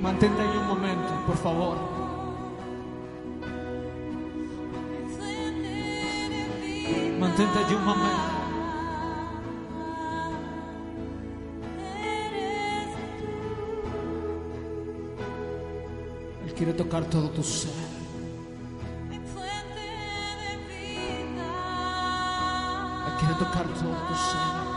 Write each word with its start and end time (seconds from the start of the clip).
Mantente 0.00 0.40
ahí 0.40 0.56
un 0.56 0.66
momento, 0.68 1.26
por 1.26 1.36
favor. 1.36 1.76
Mantente 7.18 7.58
allí 7.58 7.74
un 7.74 7.84
momento. 7.84 8.38
Él 16.46 16.54
quiere 16.54 16.72
tocar 16.74 17.04
todo 17.06 17.30
tu 17.30 17.42
ser. 17.42 17.72
Él 23.06 23.12
quiere 23.18 23.34
tocar 23.34 23.66
todo 23.66 23.96
tu 24.06 24.14
ser. 24.14 24.67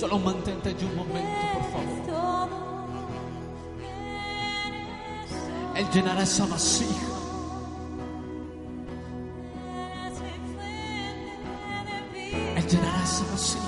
Solo 0.00 0.18
mantente 0.18 0.70
allí 0.70 0.86
un 0.86 0.96
momento, 0.96 1.28
por 1.52 1.72
favor. 1.72 2.48
Él 5.76 5.86
llenará 5.92 6.22
esa 6.22 6.46
vasija. 6.46 7.06
Él 12.56 12.66
llenará 12.66 13.02
esa 13.04 13.24
vasija. 13.30 13.59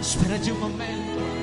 Espera 0.00 0.34
allí 0.34 0.50
un 0.50 0.60
momento. 0.60 1.39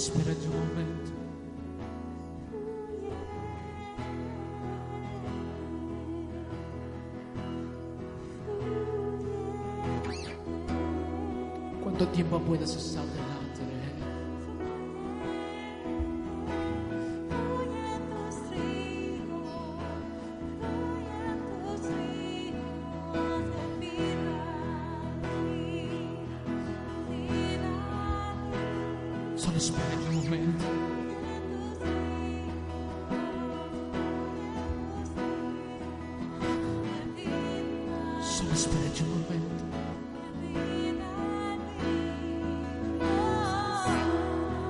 Solo 0.00 0.18
espera 0.20 0.32
allí 0.32 0.46
un 0.46 0.52
momento. 0.56 1.10
¿Cuánto 11.82 12.08
tiempo 12.08 12.38
puedes 12.40 12.74
estar 12.74 13.04
delante 13.04 13.09
espera 29.60 29.94
un 30.08 30.14
momento. 30.14 30.64
Espera 38.22 38.70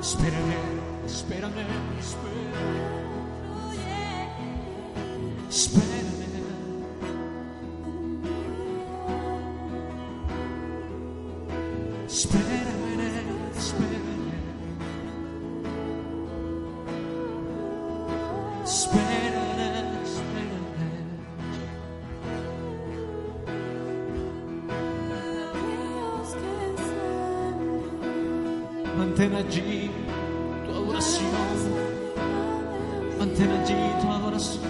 espérame, 0.03 0.59
espérame. 1.07 1.55
Espérame. 2.01 2.41
Espérame, 5.51 6.11
espérame. 12.09 12.80
Mantén 29.21 29.35
allí 29.35 29.91
tu 30.65 30.71
adoración. 30.73 31.31
Mantén 33.19 33.51
allí 33.51 33.77
tu 34.01 34.07
adoración. 34.09 34.70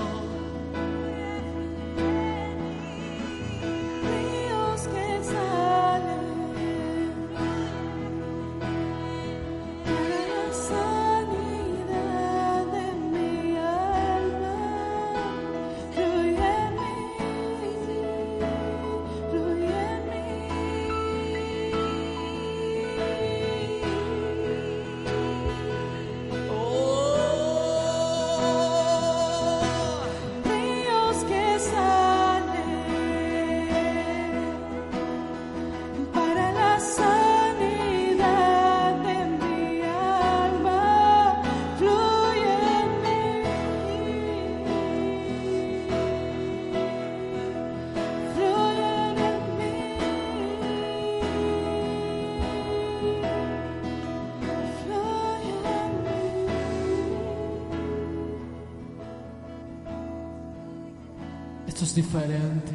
Es 61.90 61.96
diferente. 61.96 62.72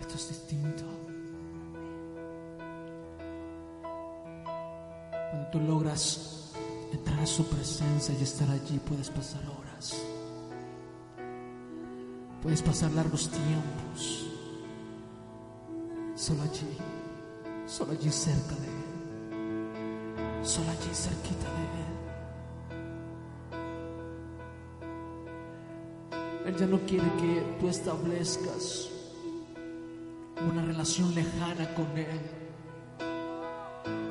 Esto 0.00 0.14
es 0.14 0.28
distinto. 0.28 0.84
Cuando 5.30 5.48
tú 5.50 5.60
logras 5.60 6.52
entrar 6.92 7.18
a 7.18 7.26
su 7.26 7.44
presencia 7.46 8.14
y 8.18 8.22
estar 8.22 8.48
allí, 8.48 8.78
puedes 8.78 9.10
pasar 9.10 9.42
horas. 9.48 9.96
Puedes 12.42 12.62
pasar 12.62 12.92
largos 12.92 13.28
tiempos. 13.28 14.26
Solo 16.14 16.42
allí. 16.42 16.78
Solo 17.66 17.92
allí 17.92 18.10
cerca 18.12 18.54
de 18.54 18.66
Él. 18.66 20.46
Solo 20.46 20.70
allí 20.70 20.94
cerquita 20.94 21.48
de 21.56 21.62
Él. 21.62 22.03
Él 26.54 26.60
ya 26.60 26.66
no 26.66 26.78
quiere 26.86 27.10
que 27.16 27.42
tú 27.58 27.68
establezcas 27.68 28.88
una 30.48 30.62
relación 30.62 31.12
lejana 31.12 31.74
con 31.74 31.86
Él, 31.98 32.20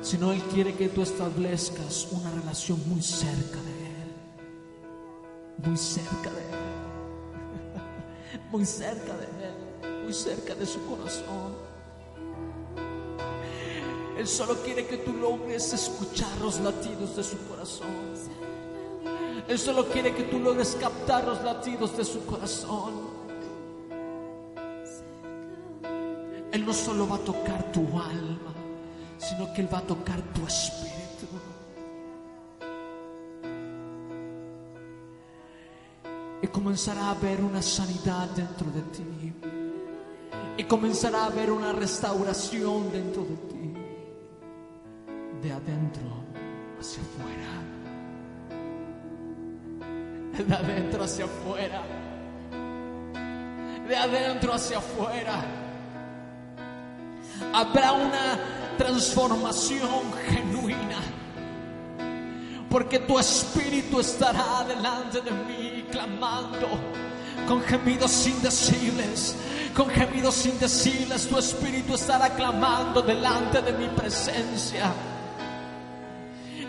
sino 0.02 0.30
Él 0.30 0.42
quiere 0.52 0.74
que 0.74 0.90
tú 0.90 1.00
establezcas 1.00 2.06
una 2.10 2.30
relación 2.32 2.86
muy 2.86 3.00
cerca 3.00 3.62
de 3.62 3.86
Él, 3.86 4.12
muy 5.64 5.76
cerca 5.78 6.30
de 6.30 6.42
Él, 6.42 6.58
muy 8.50 8.66
cerca 8.66 9.16
de 9.16 9.24
Él, 9.24 10.02
muy 10.04 10.12
cerca 10.12 10.54
de 10.54 10.66
su 10.66 10.84
corazón. 10.84 11.54
Él 14.18 14.28
solo 14.28 14.54
quiere 14.62 14.86
que 14.86 14.98
tú 14.98 15.14
logres 15.14 15.72
escuchar 15.72 16.38
los 16.42 16.60
latidos 16.60 17.16
de 17.16 17.24
su 17.24 17.38
corazón. 17.48 17.88
Él 19.46 19.58
solo 19.58 19.86
quiere 19.88 20.14
que 20.14 20.24
tú 20.24 20.38
logres 20.38 20.76
captar 20.80 21.24
los 21.24 21.42
latidos 21.42 21.96
de 21.96 22.04
su 22.04 22.24
corazón. 22.24 23.14
Él 26.50 26.64
no 26.64 26.72
solo 26.72 27.08
va 27.08 27.16
a 27.16 27.18
tocar 27.18 27.72
tu 27.72 27.80
alma, 27.80 28.54
sino 29.18 29.52
que 29.52 29.60
Él 29.60 29.68
va 29.72 29.78
a 29.78 29.82
tocar 29.82 30.20
tu 30.32 30.46
espíritu. 30.46 30.94
Y 36.40 36.46
comenzará 36.46 37.06
a 37.06 37.10
haber 37.10 37.42
una 37.42 37.60
sanidad 37.60 38.28
dentro 38.36 38.70
de 38.70 38.82
ti. 38.82 39.32
Y 40.56 40.64
comenzará 40.64 41.24
a 41.24 41.26
haber 41.26 41.50
una 41.50 41.72
restauración 41.72 42.92
dentro 42.92 43.22
de 43.24 43.36
ti. 43.36 43.74
De 45.42 45.52
adentro 45.52 46.24
hacia 46.78 47.02
afuera. 47.02 47.43
De 50.36 50.54
adentro 50.54 51.04
hacia 51.04 51.24
afuera. 51.26 51.82
De 53.88 53.96
adentro 53.96 54.54
hacia 54.54 54.78
afuera 54.78 55.44
habrá 57.52 57.92
una 57.92 58.38
transformación 58.76 60.12
genuina. 60.28 60.98
Porque 62.68 62.98
tu 63.00 63.18
espíritu 63.18 64.00
estará 64.00 64.64
delante 64.66 65.20
de 65.20 65.30
mí 65.30 65.84
clamando 65.90 66.68
con 67.46 67.62
gemidos 67.62 68.26
indecibles. 68.26 69.36
Con 69.74 69.88
gemidos 69.90 70.44
indecibles 70.46 71.28
tu 71.28 71.38
espíritu 71.38 71.94
estará 71.94 72.30
clamando 72.30 73.02
delante 73.02 73.62
de 73.62 73.72
mi 73.72 73.88
presencia. 73.88 74.92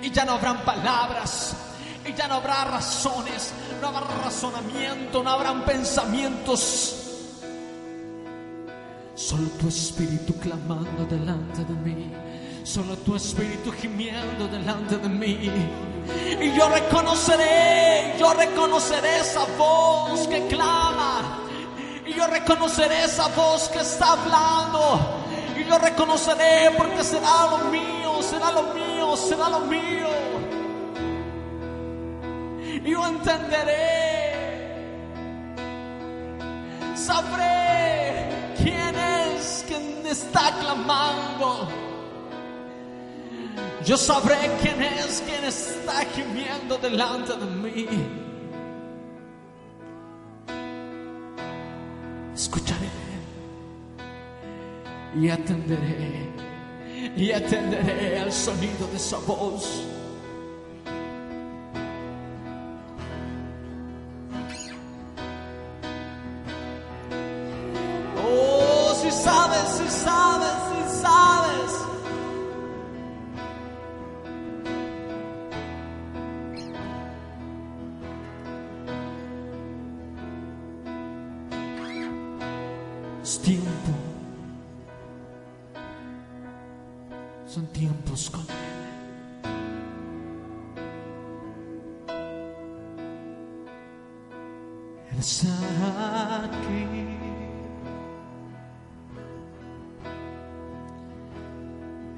Y 0.01 0.11
ya 0.11 0.25
no 0.25 0.33
habrán 0.33 0.63
palabras, 0.63 1.55
y 2.07 2.13
ya 2.13 2.27
no 2.27 2.35
habrá 2.35 2.65
razones, 2.65 3.53
no 3.81 3.87
habrá 3.87 4.07
razonamiento, 4.23 5.23
no 5.23 5.29
habrán 5.29 5.63
pensamientos 5.65 7.05
Solo 9.15 9.47
tu 9.57 9.69
espíritu 9.69 10.37
clamando 10.39 11.05
delante 11.05 11.63
de 11.63 11.73
mí. 11.73 12.11
Solo 12.65 12.97
tu 12.97 13.15
espíritu 13.15 13.71
gimiendo 13.71 14.45
delante 14.49 14.97
de 14.97 15.07
mí. 15.07 15.49
Y 16.41 16.51
yo 16.51 16.67
reconoceré, 16.67 18.15
yo 18.19 18.33
reconoceré 18.33 19.19
esa 19.19 19.45
voz 19.57 20.27
que 20.27 20.45
clama. 20.47 21.39
Y 22.05 22.13
yo 22.13 22.27
reconoceré 22.27 23.05
esa 23.05 23.29
voz 23.29 23.69
que 23.69 23.79
está 23.79 24.11
hablando. 24.11 24.99
Y 25.57 25.63
yo 25.63 25.77
reconoceré 25.77 26.71
porque 26.77 27.01
será 27.01 27.47
lo 27.51 27.69
mío, 27.69 28.21
será 28.21 28.51
lo 28.51 28.63
mío, 28.73 29.15
será 29.15 29.49
lo 29.49 29.59
mío. 29.61 30.04
Yo 32.85 33.03
entenderé. 33.07 33.95
Sabré 36.95 38.29
quién 38.57 38.95
es 38.95 39.65
quien 39.67 40.05
está 40.05 40.51
clamando. 40.59 41.67
Yo 43.83 43.97
sabré 43.97 44.37
quién 44.61 44.81
es 44.83 45.23
quien 45.25 45.43
está 45.45 46.05
gimiendo 46.15 46.77
delante 46.77 47.33
de 47.35 47.45
mí. 47.45 47.87
Escucharé 52.35 52.89
y 55.15 55.29
atenderé 55.29 56.29
y 57.15 57.31
atenderé 57.31 58.19
al 58.19 58.31
sonido 58.31 58.87
de 58.91 58.97
esa 58.97 59.17
voz. 59.19 59.94
Aquí. 96.43 96.83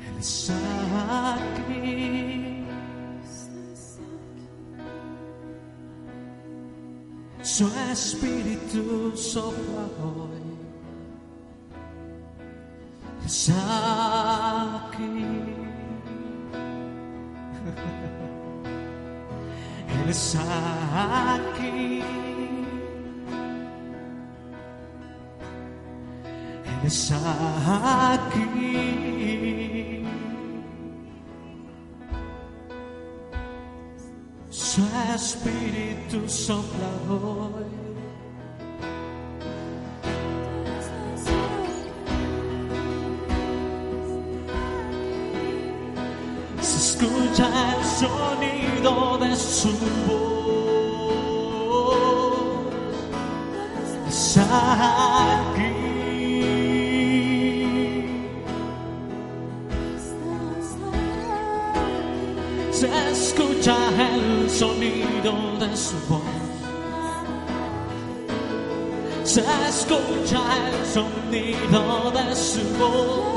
Él 0.08 0.18
está 0.20 1.36
aquí. 1.36 2.66
Su 7.42 7.68
espíritu 7.92 9.14
sopla 9.16 9.86
hoy. 10.04 10.44
Está 13.26 14.88
aquí. 14.88 15.54
Está 26.88 28.14
aquí. 28.14 28.48
Su 34.50 34.82
espíritu 35.14 36.30
sopla 36.30 36.92
hoy. 37.10 37.66
Se 46.62 46.78
escucha 46.78 47.50
el 47.76 47.84
sonido 47.84 49.18
de 49.18 49.36
su 49.36 49.76
escucha 69.96 70.40
el 70.58 70.86
sonido 70.86 72.12
de 72.12 72.36
su 72.36 72.62
voz. 72.78 73.28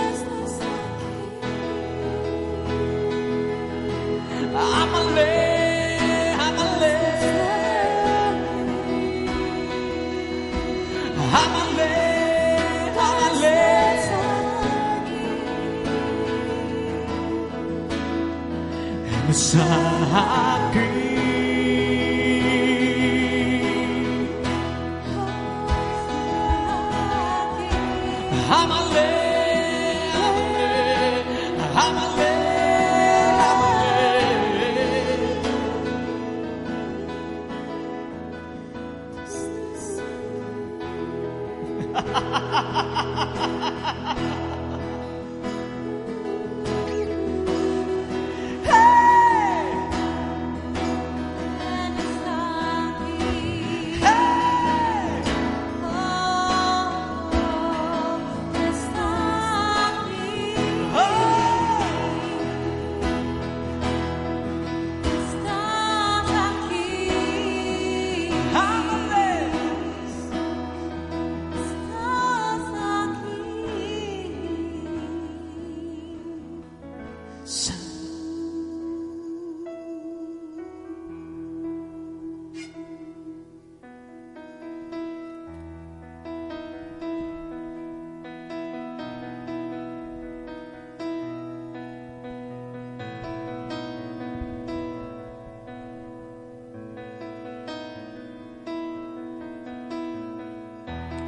Ha 43.91 43.97
ha 44.05 44.15
ha! 44.15 44.50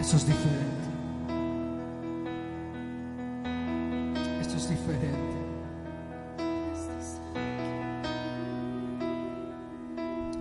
Eso 0.02 0.16
es 0.16 0.26
diferente. 0.26 0.88
Esto 4.40 4.56
es 4.56 4.68
diferente. 4.68 5.36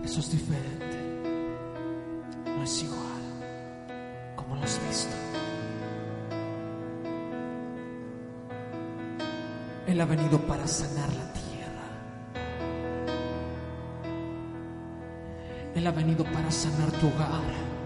Eso 0.03 0.19
es 0.19 0.31
diferente. 0.31 0.97
No 2.43 2.63
es 2.63 2.83
igual 2.83 3.21
como 4.35 4.55
lo 4.55 4.63
has 4.63 4.79
visto. 4.87 5.15
Él 9.85 10.01
ha 10.01 10.05
venido 10.05 10.39
para 10.47 10.65
sanar 10.65 11.09
la 11.13 11.33
tierra. 11.33 11.87
Él 15.75 15.85
ha 15.85 15.91
venido 15.91 16.23
para 16.23 16.49
sanar 16.49 16.89
tu 16.93 17.07
hogar. 17.09 17.80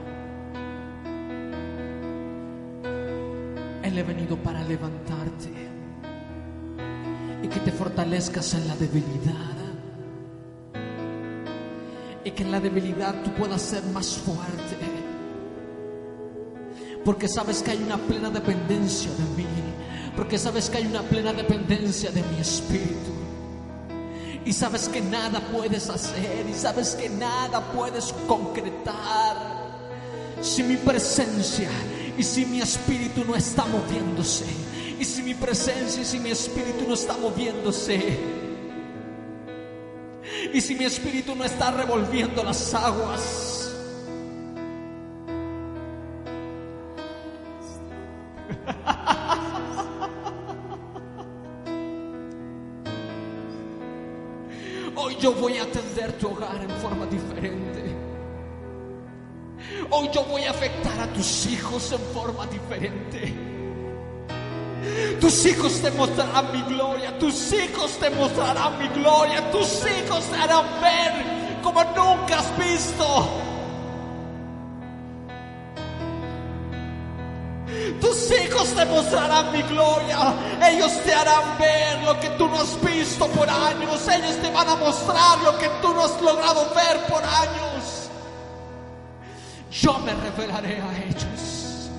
Ha 3.98 4.04
venido 4.04 4.36
para 4.36 4.62
levantarte 4.62 5.50
y 7.42 7.48
que 7.48 7.60
te 7.62 7.72
fortalezcas 7.72 8.54
en 8.56 8.68
la 8.68 8.76
debilidad 8.76 9.56
y 12.26 12.32
que 12.32 12.44
en 12.44 12.52
la 12.52 12.60
debilidad 12.60 13.16
tú 13.24 13.32
puedas 13.36 13.62
ser 13.62 13.84
más 13.86 14.18
fuerte. 14.18 14.78
Porque 17.06 17.30
sabes 17.30 17.62
que 17.64 17.72
hay 17.72 17.84
una 17.84 17.98
plena 17.98 18.30
dependencia 18.30 19.12
de 19.12 19.42
mí. 19.42 19.48
Porque 20.18 20.38
sabes 20.38 20.70
que 20.70 20.80
hay 20.80 20.88
una 20.88 21.04
plena 21.04 21.32
dependencia 21.32 22.12
de 22.12 22.22
mi 22.24 22.42
espíritu. 22.42 23.12
Y 24.44 24.52
sabes 24.52 24.90
que 24.90 25.00
nada 25.00 25.40
puedes 25.40 25.90
hacer. 25.90 26.46
Y 26.50 26.54
sabes 26.54 26.96
que 26.96 27.08
nada 27.08 27.62
puedes 27.72 28.12
concretar. 28.28 29.38
Si 30.42 30.64
mi 30.64 30.76
presencia 30.76 31.70
y 32.18 32.24
si 32.24 32.46
mi 32.46 32.62
espíritu 32.62 33.26
no 33.26 33.36
está 33.36 33.66
moviéndose. 33.66 34.46
Y 35.00 35.04
si 35.04 35.22
mi 35.22 35.34
presencia 35.34 36.02
y 36.02 36.06
si 36.06 36.20
mi 36.20 36.32
espíritu 36.32 36.86
no 36.88 36.94
está 36.94 37.18
moviéndose. 37.18 38.18
Y 40.54 40.62
si 40.62 40.76
mi 40.76 40.86
espíritu 40.86 41.36
no 41.36 41.44
está 41.44 41.72
revolviendo 41.72 42.42
las 42.44 42.74
aguas. 42.74 43.74
Hoy 54.96 55.18
yo 55.20 55.34
voy 55.34 55.58
a 55.58 55.64
atender 55.64 56.14
tu 56.14 56.30
hogar 56.30 56.64
en 56.64 56.70
forma 56.82 57.06
diferente. 57.08 57.65
Hoy 59.98 60.10
yo 60.12 60.26
voy 60.26 60.44
a 60.44 60.52
afectar 60.52 61.00
a 61.00 61.08
tus 61.14 61.46
hijos 61.46 61.90
en 61.94 62.00
forma 62.14 62.46
diferente. 62.48 63.34
Tus 65.22 65.46
hijos 65.46 65.82
te 65.82 65.90
mostrarán 65.92 66.52
mi 66.52 66.62
gloria, 66.64 67.18
tus 67.18 67.54
hijos 67.54 67.98
te 67.98 68.10
mostrarán 68.10 68.78
mi 68.78 68.90
gloria, 68.90 69.50
tus 69.52 69.86
hijos 69.86 70.26
te 70.26 70.36
harán 70.36 70.66
ver 70.82 71.62
como 71.64 71.82
nunca 71.82 72.40
has 72.40 72.58
visto. 72.58 73.30
Tus 78.02 78.32
hijos 78.32 78.68
te 78.76 78.86
mostrarán 78.88 79.54
mi 79.54 79.62
gloria, 79.62 80.34
ellos 80.72 80.92
te 81.06 81.14
harán 81.14 81.58
ver 81.58 82.04
lo 82.04 82.20
que 82.20 82.32
tú 82.32 82.50
no 82.50 82.60
has 82.60 82.78
visto 82.82 83.28
por 83.30 83.50
años, 83.50 84.06
ellos 84.10 84.42
te 84.42 84.52
van 84.52 84.68
a 84.68 84.76
mostrar 84.76 85.40
lo 85.42 85.58
que 85.58 85.70
tú 85.82 85.94
no 85.94 86.04
has 86.04 86.22
logrado 86.22 86.70
ver 86.76 87.00
por 87.08 87.24
años. 87.24 87.75
Yo 89.82 90.00
me 90.00 90.14
revelaré 90.14 90.82
a 90.82 91.04
ellos. 91.04 91.90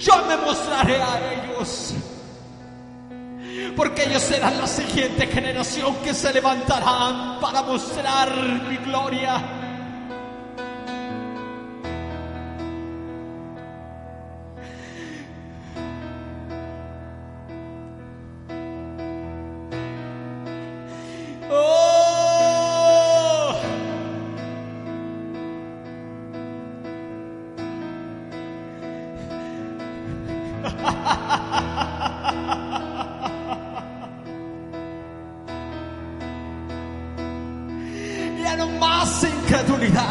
Yo 0.00 0.24
me 0.26 0.36
mostraré 0.36 1.02
a 1.02 1.32
ellos. 1.32 1.94
Porque 3.76 4.04
ellos 4.04 4.22
serán 4.22 4.56
la 4.58 4.66
siguiente 4.66 5.26
generación 5.26 5.96
que 6.04 6.14
se 6.14 6.32
levantarán 6.32 7.40
para 7.40 7.62
mostrar 7.62 8.30
mi 8.68 8.76
gloria. 8.76 9.65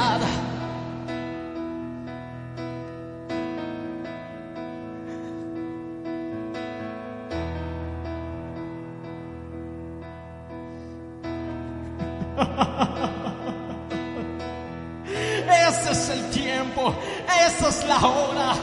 Ese 15.68 15.92
es 15.92 16.10
el 16.10 16.30
tiempo, 16.32 16.96
esa 17.28 17.70
es 17.70 17.86
la 17.86 17.98
hora, 18.08 18.56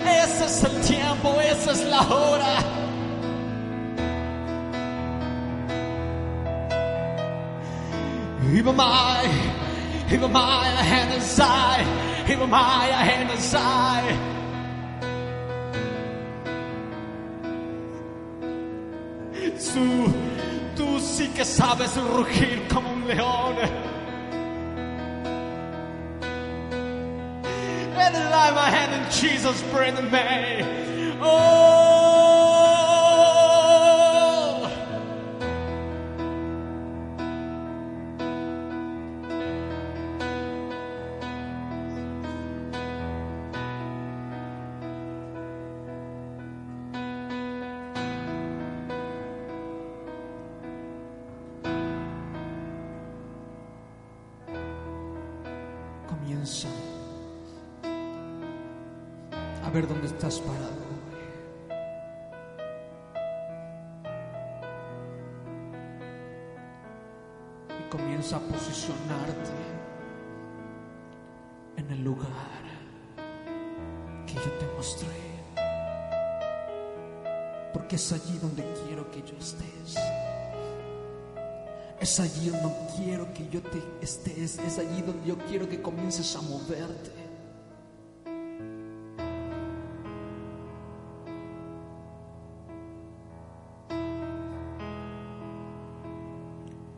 ese 0.00 0.44
es 0.44 0.62
el 0.62 0.80
tiempo, 0.82 1.40
esa 1.40 1.72
es 1.72 1.84
la 1.86 2.02
hora. 2.02 2.58
Even 8.54 8.76
Himamaya 10.08 10.80
Hanazai, 10.90 11.84
Himamaya 12.24 12.98
Hanazai. 13.08 14.06
Tú, 19.58 20.06
tú 20.76 20.98
sí 20.98 21.28
que 21.28 21.44
sabes 21.44 21.94
rugir 21.96 22.66
como 22.68 22.90
un 22.92 23.06
león. 23.06 23.56
And 28.00 28.16
I 28.16 28.30
lie 28.30 28.50
my 28.52 28.70
hand 28.70 28.94
in 28.94 29.10
Jesus' 29.10 29.62
breath 29.70 29.98
and 29.98 30.10
May. 30.10 30.64
Oh. 31.20 31.97
A 59.64 59.70
ver 59.70 59.86
dónde 59.86 60.06
estás 60.06 60.40
parado. 60.40 60.97
Es 82.18 82.24
allí 82.36 82.48
donde 82.48 82.74
quiero 82.96 83.32
que 83.32 83.48
yo 83.48 83.62
te 83.62 83.80
estés. 84.00 84.58
Es 84.58 84.78
allí 84.80 85.02
donde 85.02 85.24
yo 85.24 85.38
quiero 85.46 85.68
que 85.68 85.80
comiences 85.80 86.34
a 86.34 86.42
moverte. 86.42 87.12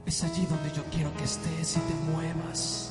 Es 0.06 0.24
allí 0.24 0.46
donde 0.46 0.74
yo 0.74 0.82
quiero 0.90 1.14
que 1.14 1.24
estés 1.24 1.76
y 1.76 1.80
te 1.80 1.94
muevas. 2.10 2.90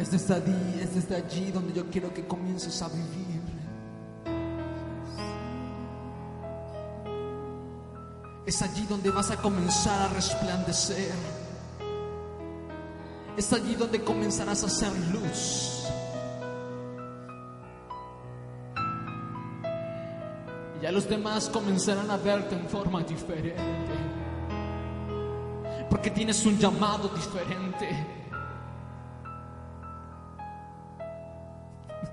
Es 0.00 0.10
desde 0.10 0.34
allí, 0.34 0.80
es 0.82 0.92
desde 0.92 1.14
allí 1.14 1.52
donde 1.52 1.72
yo 1.72 1.88
quiero 1.88 2.12
que 2.12 2.26
comiences 2.26 2.82
a 2.82 2.88
vivir. 2.88 3.35
Es 8.46 8.62
allí 8.62 8.86
donde 8.86 9.10
vas 9.10 9.30
a 9.32 9.36
comenzar 9.36 10.02
a 10.02 10.08
resplandecer. 10.14 11.12
Es 13.36 13.52
allí 13.52 13.74
donde 13.74 14.04
comenzarás 14.04 14.62
a 14.62 14.66
hacer 14.66 14.92
luz. 15.12 15.84
Y 20.78 20.82
ya 20.82 20.92
los 20.92 21.08
demás 21.08 21.48
comenzarán 21.48 22.08
a 22.08 22.16
verte 22.16 22.54
en 22.54 22.68
forma 22.68 23.02
diferente. 23.02 23.92
Porque 25.90 26.10
tienes 26.10 26.46
un 26.46 26.56
llamado 26.56 27.08
diferente. 27.08 27.88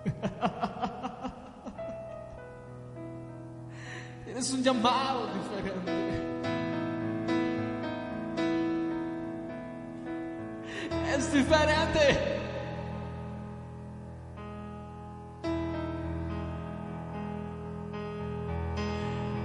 Tienes 4.26 4.52
un 4.52 4.64
llamado 4.64 5.28
diferente. 5.28 6.03
Es 11.24 11.32
diferente. 11.32 12.00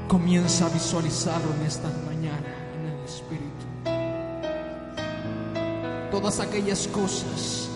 Comienza 0.08 0.66
a 0.66 0.68
visualizarlo 0.70 1.54
en 1.54 1.66
esta 1.66 1.88
mañana, 2.04 2.54
en 2.74 2.86
el 2.86 3.04
Espíritu. 3.04 3.64
Todas 6.10 6.40
aquellas 6.40 6.88
cosas 6.88 7.68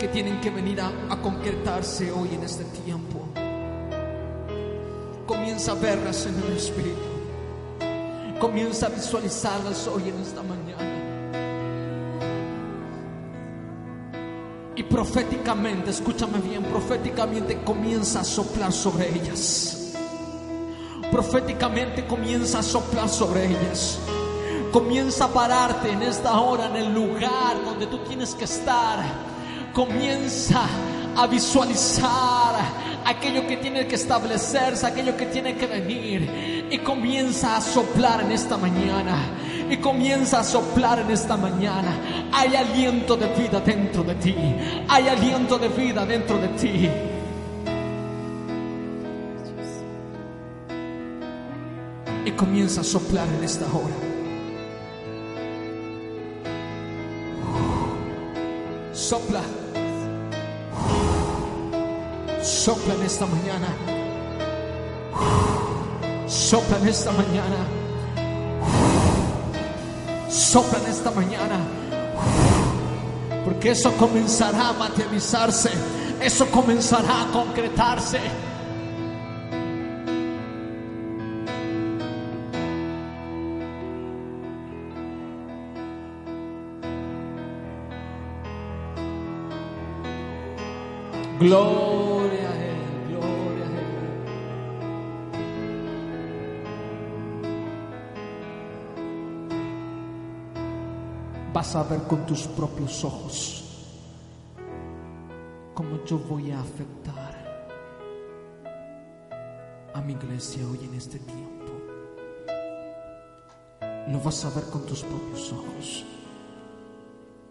que 0.00 0.08
tienen 0.08 0.40
que 0.40 0.50
venir 0.50 0.80
a, 0.80 0.88
a 1.10 1.22
concretarse 1.22 2.10
hoy 2.10 2.34
en 2.34 2.42
este 2.42 2.64
tiempo. 2.82 3.20
Comienza 5.26 5.72
a 5.72 5.74
verlas 5.76 6.26
en 6.26 6.34
el 6.42 6.56
Espíritu. 6.56 7.14
Comienza 8.40 8.86
a 8.86 8.88
visualizarlas 8.88 9.86
hoy 9.86 10.08
en 10.08 10.20
esta 10.20 10.42
mañana. 10.42 11.03
Proféticamente, 14.94 15.90
escúchame 15.90 16.38
bien, 16.38 16.62
proféticamente 16.62 17.60
comienza 17.64 18.20
a 18.20 18.24
soplar 18.24 18.72
sobre 18.72 19.08
ellas. 19.08 19.92
Proféticamente 21.10 22.06
comienza 22.06 22.60
a 22.60 22.62
soplar 22.62 23.08
sobre 23.08 23.46
ellas. 23.46 23.98
Comienza 24.70 25.24
a 25.24 25.32
pararte 25.32 25.90
en 25.90 26.00
esta 26.00 26.38
hora, 26.38 26.66
en 26.66 26.76
el 26.76 26.94
lugar 26.94 27.64
donde 27.64 27.88
tú 27.88 27.98
tienes 28.04 28.36
que 28.36 28.44
estar. 28.44 29.00
Comienza 29.72 30.62
a 31.16 31.26
visualizar 31.26 32.54
aquello 33.04 33.48
que 33.48 33.56
tiene 33.56 33.88
que 33.88 33.96
establecerse, 33.96 34.86
aquello 34.86 35.16
que 35.16 35.26
tiene 35.26 35.56
que 35.56 35.66
venir. 35.66 36.68
Y 36.70 36.78
comienza 36.78 37.56
a 37.56 37.60
soplar 37.60 38.20
en 38.20 38.30
esta 38.30 38.56
mañana. 38.56 39.16
Y 39.70 39.76
comienza 39.78 40.40
a 40.40 40.44
soplar 40.44 40.98
en 41.00 41.10
esta 41.10 41.36
mañana. 41.36 42.28
Hay 42.32 42.54
aliento 42.54 43.16
de 43.16 43.26
vida 43.28 43.60
dentro 43.60 44.02
de 44.02 44.14
ti. 44.16 44.34
Hay 44.88 45.08
aliento 45.08 45.58
de 45.58 45.68
vida 45.68 46.04
dentro 46.04 46.38
de 46.38 46.48
ti. 46.48 46.90
Y 52.26 52.30
comienza 52.32 52.80
a 52.80 52.84
soplar 52.84 53.26
en 53.38 53.44
esta 53.44 53.66
hora. 53.66 53.94
Sopla. 58.92 59.42
Sopla 62.42 62.94
en 62.94 63.02
esta 63.02 63.26
mañana. 63.26 63.68
Sopla 66.26 66.78
en 66.78 66.88
esta 66.88 67.10
mañana. 67.12 67.83
Sopla 70.54 70.78
en 70.78 70.86
esta 70.86 71.10
mañana. 71.10 71.58
Porque 73.44 73.72
eso 73.72 73.90
comenzará 73.96 74.68
a 74.68 74.72
materializarse. 74.74 75.70
Eso 76.20 76.46
comenzará 76.48 77.22
a 77.22 77.32
concretarse. 77.32 78.20
Vas 101.54 101.76
a 101.76 101.84
ver 101.84 102.02
con 102.02 102.26
tus 102.26 102.48
propios 102.48 103.04
ojos 103.04 103.64
cómo 105.72 106.04
yo 106.04 106.18
voy 106.18 106.50
a 106.50 106.58
afectar 106.58 107.32
a 109.94 110.00
mi 110.00 110.14
iglesia 110.14 110.66
hoy 110.66 110.80
en 110.82 110.94
este 110.94 111.20
tiempo. 111.20 111.72
Lo 114.08 114.18
vas 114.18 114.44
a 114.44 114.50
ver 114.50 114.64
con 114.64 114.84
tus 114.84 115.04
propios 115.04 115.52
ojos. 115.52 116.04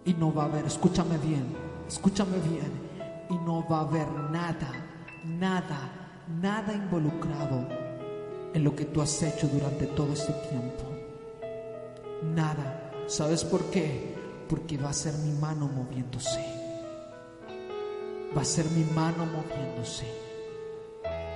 Y 0.03 0.13
no 0.15 0.33
va 0.33 0.43
a 0.43 0.45
haber, 0.47 0.65
escúchame 0.65 1.17
bien, 1.19 1.55
escúchame 1.87 2.39
bien, 2.39 2.73
y 3.29 3.35
no 3.35 3.65
va 3.69 3.77
a 3.77 3.81
haber 3.83 4.11
nada, 4.29 4.69
nada, 5.23 5.79
nada 6.41 6.73
involucrado 6.73 7.69
en 8.53 8.65
lo 8.65 8.75
que 8.75 8.83
tú 8.83 9.01
has 9.01 9.23
hecho 9.23 9.47
durante 9.47 9.87
todo 9.87 10.11
este 10.11 10.33
tiempo. 10.49 10.83
Nada. 12.35 12.82
¿Sabes 13.07 13.43
por 13.43 13.65
qué? 13.65 14.15
Porque 14.49 14.77
va 14.77 14.89
a 14.89 14.93
ser 14.93 15.13
mi 15.15 15.31
mano 15.31 15.67
moviéndose. 15.67 16.43
Va 18.35 18.41
a 18.41 18.45
ser 18.45 18.65
mi 18.65 18.83
mano 18.93 19.25
moviéndose. 19.25 20.05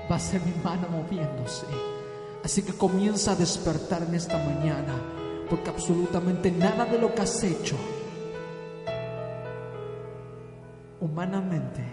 Va 0.09 0.15
a 0.15 0.19
ser 0.19 0.41
mi 0.41 0.53
mano 0.63 0.87
moviéndose. 0.89 1.65
Así 2.43 2.63
que 2.63 2.73
comienza 2.73 3.33
a 3.33 3.35
despertar 3.35 4.03
en 4.03 4.15
esta 4.15 4.37
mañana, 4.37 4.93
porque 5.49 5.69
absolutamente 5.69 6.51
nada 6.51 6.85
de 6.85 6.97
lo 6.97 7.13
que 7.13 7.21
has 7.21 7.43
hecho 7.43 7.75
humanamente 10.99 11.83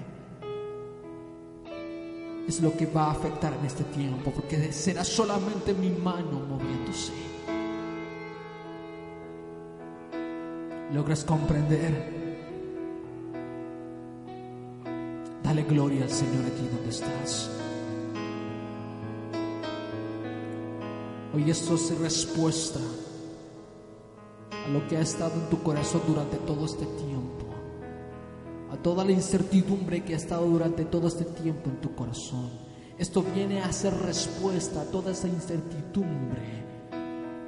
es 2.47 2.61
lo 2.61 2.77
que 2.77 2.87
va 2.87 3.07
a 3.07 3.13
afectar 3.13 3.53
en 3.55 3.65
este 3.65 3.85
tiempo, 3.85 4.31
porque 4.31 4.73
será 4.73 5.03
solamente 5.03 5.73
mi 5.73 5.91
mano 5.91 6.41
moviéndose. 6.41 7.34
¿Logras 10.95 11.25
comprender? 11.25 11.93
Dale 15.43 15.65
gloria 15.65 16.05
al 16.05 16.11
Señor 16.11 16.45
allí 16.45 16.69
donde 16.69 16.89
estás. 16.89 17.51
Hoy 21.35 21.51
esto 21.51 21.75
es 21.75 21.99
respuesta 21.99 22.79
a 24.53 24.69
lo 24.69 24.87
que 24.87 24.97
ha 24.97 25.01
estado 25.01 25.35
en 25.35 25.51
tu 25.51 25.65
corazón 25.65 26.03
durante 26.07 26.37
todo 26.37 26.65
este 26.65 26.87
tiempo, 26.87 27.47
a 28.71 28.77
toda 28.77 29.05
la 29.05 29.11
incertidumbre 29.11 30.05
que 30.05 30.15
ha 30.15 30.17
estado 30.17 30.47
durante 30.47 30.85
todo 30.85 31.09
este 31.09 31.25
tiempo 31.25 31.71
en 31.71 31.81
tu 31.81 31.93
corazón. 31.97 32.51
Esto 32.97 33.25
viene 33.35 33.63
a 33.63 33.73
ser 33.73 33.95
respuesta 33.95 34.83
a 34.83 34.85
toda 34.85 35.11
esa 35.11 35.27
incertidumbre, 35.27 36.65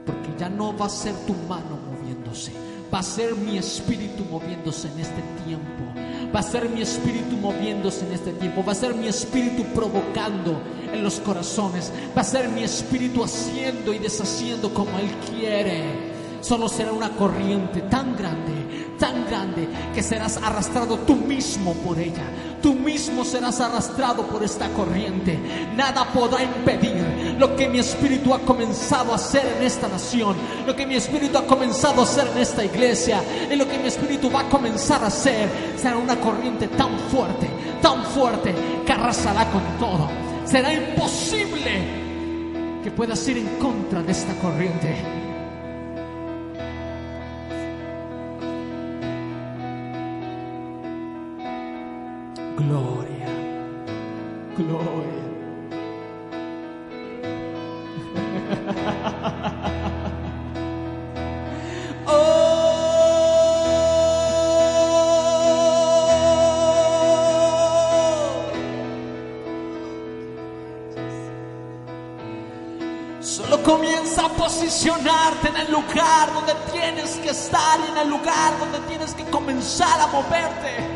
porque 0.05 0.35
ya 0.37 0.49
no 0.49 0.77
va 0.77 0.87
a 0.87 0.89
ser 0.89 1.15
tu 1.29 1.33
mano 1.49 1.79
moviéndose, 1.93 2.51
va 2.93 3.01
a 3.01 3.03
ser 3.03 3.35
mi 3.35 3.59
espíritu 3.59 4.25
moviéndose 4.31 4.89
en 4.89 5.01
este 5.01 5.23
tiempo. 5.45 5.85
Va 6.35 6.41
a 6.41 6.43
ser 6.43 6.69
mi 6.69 6.83
espíritu 6.83 7.37
moviéndose 7.37 8.07
en 8.07 8.13
este 8.13 8.33
tiempo. 8.33 8.65
Va 8.65 8.73
a 8.73 8.77
ser 8.77 8.95
mi 8.95 9.09
espíritu 9.09 9.65
provocando 9.75 10.61
en 10.93 11.03
los 11.03 11.21
corazones. 11.21 11.93
Va 12.17 12.23
a 12.23 12.25
ser 12.25 12.49
mi 12.49 12.63
espíritu 12.63 13.25
haciendo 13.25 13.93
y 13.93 13.99
deshaciendo 13.99 14.73
como 14.73 14.99
Él 14.99 15.11
quiere. 15.31 16.17
Solo 16.41 16.69
será 16.69 16.93
una 16.93 17.11
corriente 17.11 17.81
tan 17.83 18.17
grande, 18.17 18.95
tan 18.99 19.27
grande, 19.27 19.69
que 19.95 20.03
serás 20.03 20.37
arrastrado 20.37 20.99
tú 20.99 21.17
mismo 21.17 21.75
por 21.75 21.99
ella. 21.99 22.25
Tú 22.67 22.75
mismo 22.75 23.25
serás 23.25 23.61
arrastrado 23.61 24.27
por 24.27 24.43
esta 24.43 24.69
corriente. 24.71 25.39
Nada 25.77 26.05
podrá 26.13 26.43
impedir 26.43 27.37
lo 27.39 27.55
que 27.55 27.69
mi 27.69 27.79
espíritu 27.79 28.35
ha 28.35 28.41
comenzado 28.41 29.13
a 29.13 29.15
hacer 29.15 29.47
en 29.57 29.65
esta 29.65 29.87
nación, 29.87 30.35
lo 30.67 30.75
que 30.75 30.85
mi 30.85 30.97
espíritu 30.97 31.39
ha 31.39 31.47
comenzado 31.47 32.01
a 32.01 32.03
hacer 32.03 32.27
en 32.27 32.39
esta 32.39 32.65
iglesia, 32.65 33.23
y 33.49 33.55
lo 33.55 33.69
que 33.69 33.79
mi 33.79 33.87
espíritu 33.87 34.33
va 34.33 34.41
a 34.41 34.49
comenzar 34.49 35.05
a 35.05 35.07
hacer. 35.07 35.49
Será 35.77 35.97
una 35.97 36.17
corriente 36.17 36.67
tan 36.67 36.99
fuerte, 37.09 37.49
tan 37.81 38.05
fuerte, 38.05 38.53
que 38.85 38.93
arrasará 38.93 39.49
con 39.53 39.63
todo. 39.79 40.11
Será 40.45 40.73
imposible 40.73 42.81
que 42.83 42.91
puedas 42.91 43.29
ir 43.29 43.39
en 43.39 43.61
contra 43.61 44.03
de 44.03 44.11
esta 44.11 44.35
corriente. 44.41 45.26
Gloria, 52.67 53.29
gloria. 54.57 55.25
Oh. 62.09 62.37
Solo 73.21 73.63
comienza 73.63 74.27
a 74.27 74.29
posicionarte 74.31 75.49
en 75.49 75.57
el 75.57 75.71
lugar 75.71 76.33
donde 76.35 76.55
tienes 76.73 77.17
que 77.19 77.31
estar 77.31 77.79
y 77.87 77.91
en 77.93 77.99
el 77.99 78.09
lugar 78.11 78.59
donde 78.59 78.81
tienes 78.89 79.15
que 79.15 79.25
comenzar 79.25 80.01
a 80.01 80.07
moverte. 80.09 80.96